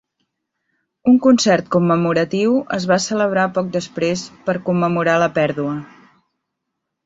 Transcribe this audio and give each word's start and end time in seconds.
Un 1.11 1.19
concert 1.25 1.69
commemoratiu 1.75 2.55
es 2.79 2.89
va 2.93 2.99
celebrar 3.09 3.45
poc 3.61 3.71
després 3.77 4.27
per 4.49 4.59
commemorar 4.71 5.21
la 5.29 5.33
pèrdua. 5.41 5.79